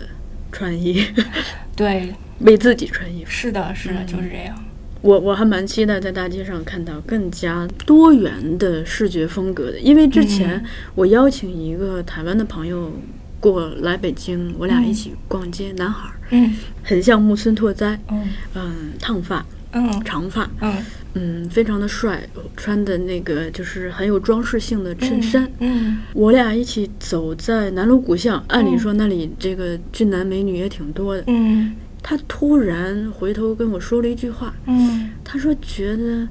[0.51, 1.05] 穿衣，
[1.75, 3.31] 对，为自己穿衣服。
[3.31, 4.07] 是的，是的，嗯。
[4.07, 4.55] 就是这样。
[5.01, 10.65] 我我还蛮期待在大街上看到更加多元的视觉风格的，因为之前嗯。
[10.95, 12.91] 我邀请一个台湾的朋友
[13.39, 16.55] 过来北京，我俩一起逛街，男孩儿嗯。
[16.83, 18.29] 很像木村拓哉，嗯。
[18.53, 20.03] 嗯，烫发、嗯。
[20.03, 20.75] 长发，嗯，
[21.13, 22.21] 嗯，非常的帅，
[22.55, 25.49] 穿的那个就是很有装饰性的衬衫。
[25.59, 31.23] 嗯我俩一起走在南锣鼓巷，按理说那里这个俊男美女也挺多的。
[31.27, 36.27] 嗯他突然回头跟我说了一句话，嗯他说觉得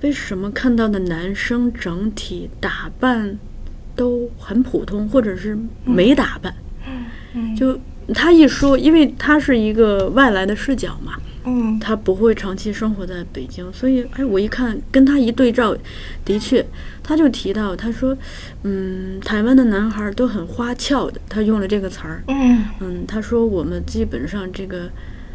[0.00, 3.38] 为什么看到的男生整体打扮
[3.94, 6.54] 都很普通，或者是没打扮？
[7.34, 7.78] 嗯，就
[8.12, 11.12] 他一说，因为他是一个外来的视角嘛，
[11.44, 11.78] 嗯。
[11.78, 15.76] 他不会长期生活在北京，所以哎，我一看跟他一对照，
[16.24, 16.64] 的确，
[17.02, 18.16] 他就提到他说，
[18.62, 22.64] 嗯，台湾的男孩都很花俏的，他用了这个词儿，嗯。
[22.80, 24.88] 嗯，他说我们基本上这个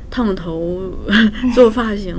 [0.10, 0.94] 烫头、
[1.54, 2.16] 做发型，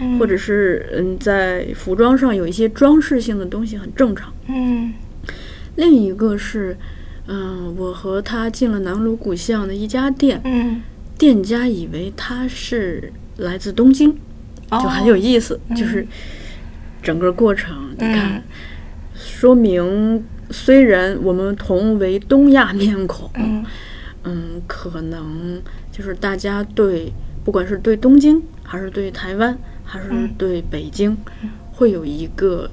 [0.00, 0.18] 嗯。
[0.18, 4.32] 或者是嗯在服装上有一些装饰性的东西很正常。
[4.48, 4.92] 嗯。
[5.76, 6.76] 另一个是，
[7.26, 10.82] 嗯，我和他进了南锣鼓巷的一家店，嗯，
[11.16, 13.10] 店家以为他是
[13.40, 14.16] 来自东京，
[14.70, 16.06] 就很有意思，就是
[17.02, 18.42] 整个过程，你看，嗯。
[19.14, 23.64] 说明虽然我们同为东亚面孔，嗯。
[24.24, 25.60] 嗯，可能
[25.90, 27.12] 就是大家对
[27.42, 30.30] 不管是对东京，还是对台湾，还是嗯。
[30.36, 31.16] 对北京，
[31.72, 32.70] 会有一个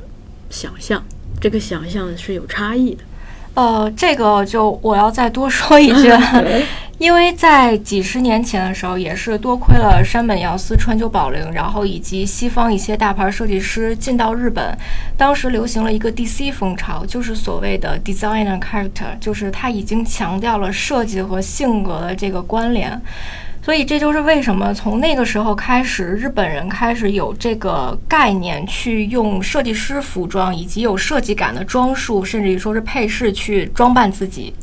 [0.49, 1.03] 想象，
[1.39, 3.03] 这个想象是有差异的。
[3.57, 6.13] 呃，这个就我要再多说一句
[6.99, 14.77] 因为在几十年前的时候，也是多亏了山本耀司、川久保玲，然后以及西方一些大牌设计师进到日本，
[15.17, 23.01] 当时流行了一个 DC 风潮，就是所谓的 Designer character，就是它已经强调了设计和性格的这个关联。
[23.67, 34.53] 所以这就是为什么从那个时候开始，日本人开始有这个概念，去用设计师服装以及有设计感的装束，甚至于说是配饰去装扮自己。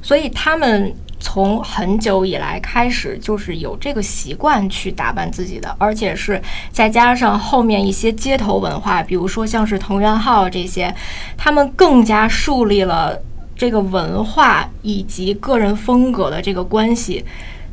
[0.00, 10.94] 所以他们从很久以来开始就是有这个习惯去打扮自己的，而且是再加上后面一些街头文化，比如说像是藤原浩这些，
[11.36, 13.20] 他们更加树立了
[13.56, 17.24] 这个文化以及个人风格的这个关系。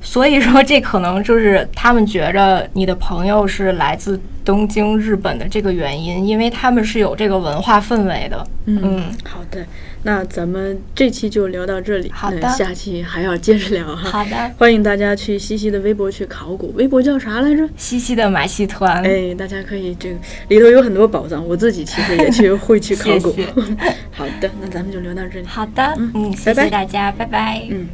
[0.01, 8.47] 所以说，这可能就是他们觉着你的朋友是来自东京、日本的这个原因，因为他们是有这个文化氛围的。
[8.65, 9.65] 嗯好的，
[10.03, 14.09] 那咱们这期就聊到这里，好的下期还要接着聊哈。
[14.09, 17.67] 好的，欢迎大家去西西的微博去考古，微博叫啥来着？
[17.75, 20.15] 西西的马戏团，哎，大家可以这个
[20.49, 23.31] 里头有很多宝藏，我自己其实也去会去考古。
[23.31, 23.47] 谢谢
[24.11, 25.45] 好的，那咱们就聊到这里。
[25.45, 27.65] 好的，嗯，谢拜拜谢大家，拜拜。
[27.69, 27.87] 嗯。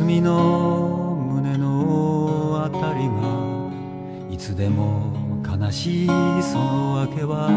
[0.00, 5.12] 隅の胸のあたりがいつでも
[5.46, 7.50] 悲しいその訳は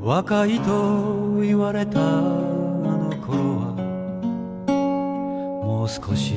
[0.00, 3.74] 若いと言われたあの頃は
[5.64, 6.34] もう少し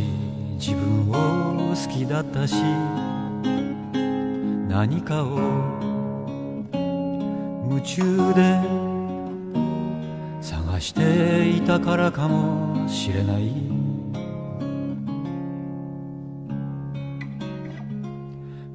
[0.57, 2.55] 自分を好きだったし
[4.67, 5.37] 何かを
[7.69, 8.94] 夢中で
[10.79, 13.51] していたからかもしれない。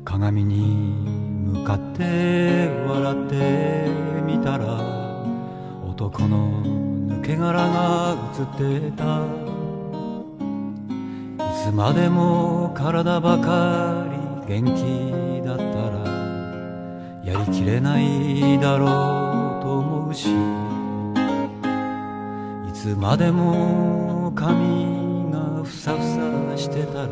[0.05, 3.87] 鏡に向かって笑って
[4.27, 4.81] みたら
[5.87, 6.63] 男の
[7.09, 9.25] 抜け殻が映ってた。
[11.45, 14.07] いつまでも体ばか
[14.47, 16.01] り元気だったら
[17.23, 18.87] やりきれないだろ
[19.61, 20.50] うと思うし。
[22.83, 27.09] つまでも髪がふさふさしてたら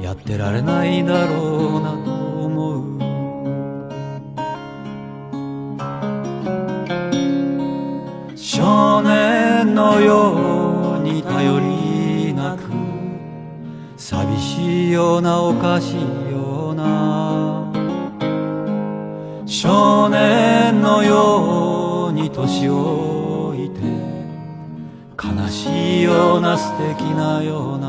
[0.00, 2.12] やってられないだろうなと
[2.44, 2.84] 思う。
[8.36, 12.60] 少年のように頼りなく
[13.96, 17.72] 寂しいようなおかしいような。
[19.46, 23.07] 少年のように年老
[26.18, 27.88] ような素敵なような。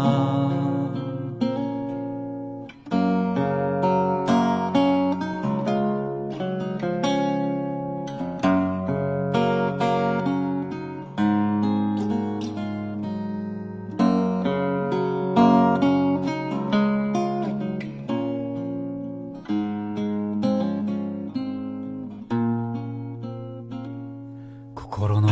[24.75, 25.29] 心の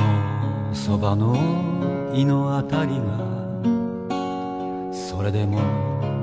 [0.74, 1.57] そばの
[2.18, 3.04] 胃のあたりが
[4.92, 5.60] それでも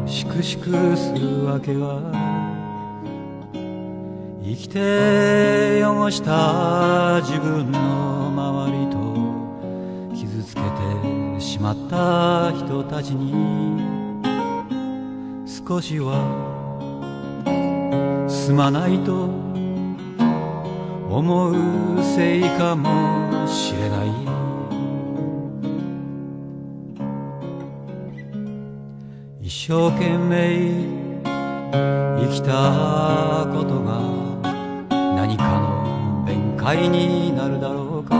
[0.09, 2.01] しくしくするわけは
[4.43, 13.33] 生きて汚した自分の周りと傷つけてしまった人たちに
[15.47, 16.19] 少しは
[18.29, 19.27] すまないと
[21.09, 24.24] 思うせいかもしれない。
[29.67, 30.61] 生懸命
[31.33, 33.97] 生きたことが
[35.17, 38.15] 何かの弁解になるだろうか。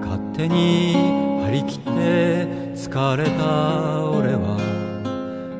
[0.00, 0.94] 勝手に
[1.42, 1.90] 張り切って
[2.76, 4.60] 疲れた俺は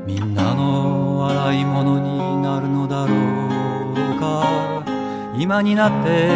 [0.06, 3.16] みんなの洗い物になるのだろ
[4.16, 4.84] うか。
[5.36, 6.30] 今になって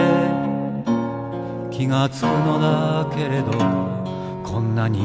[1.70, 3.52] 気がつくのだけれど
[4.42, 4.98] こんなに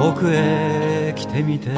[0.00, 1.70] 遠くへ来てみて。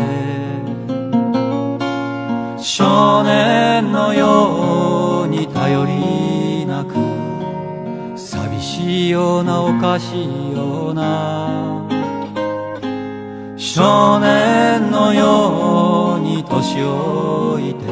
[2.59, 6.95] 少年のように頼りなく
[8.19, 11.87] 寂しいようなおかしいような。
[13.57, 17.85] 少年のように年老いて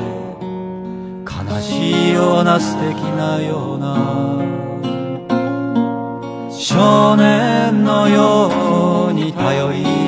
[1.24, 3.94] 悲しいような素敵なような。
[6.50, 10.03] 少年のように頼り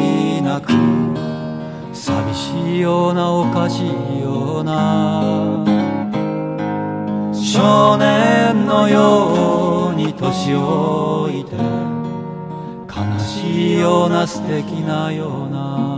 [2.16, 3.88] 寂しいようなおかしい
[4.22, 5.62] ような。
[7.34, 11.56] 少年のように年老いて
[12.88, 15.95] 悲しいような素敵なような。